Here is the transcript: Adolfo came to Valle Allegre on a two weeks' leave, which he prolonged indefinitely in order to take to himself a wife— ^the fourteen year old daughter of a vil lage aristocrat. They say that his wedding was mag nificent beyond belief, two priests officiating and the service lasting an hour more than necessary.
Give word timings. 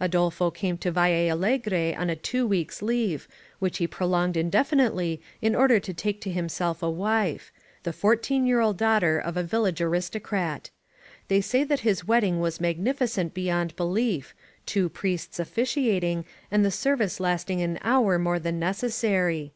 Adolfo 0.00 0.50
came 0.50 0.76
to 0.76 0.90
Valle 0.90 1.30
Allegre 1.30 1.94
on 1.96 2.10
a 2.10 2.16
two 2.16 2.44
weeks' 2.44 2.82
leave, 2.82 3.28
which 3.60 3.78
he 3.78 3.86
prolonged 3.86 4.36
indefinitely 4.36 5.22
in 5.40 5.54
order 5.54 5.78
to 5.78 5.94
take 5.94 6.20
to 6.20 6.32
himself 6.32 6.82
a 6.82 6.90
wife— 6.90 7.52
^the 7.84 7.94
fourteen 7.94 8.44
year 8.44 8.58
old 8.58 8.76
daughter 8.76 9.20
of 9.20 9.36
a 9.36 9.44
vil 9.44 9.62
lage 9.62 9.80
aristocrat. 9.80 10.70
They 11.28 11.40
say 11.40 11.62
that 11.62 11.78
his 11.86 12.04
wedding 12.04 12.40
was 12.40 12.60
mag 12.60 12.82
nificent 12.82 13.32
beyond 13.34 13.76
belief, 13.76 14.34
two 14.66 14.88
priests 14.88 15.38
officiating 15.38 16.24
and 16.50 16.64
the 16.64 16.72
service 16.72 17.20
lasting 17.20 17.62
an 17.62 17.78
hour 17.82 18.18
more 18.18 18.40
than 18.40 18.58
necessary. 18.58 19.52